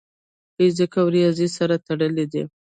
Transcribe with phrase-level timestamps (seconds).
[0.55, 2.43] فزیک او ریاضي سره تړلي دي.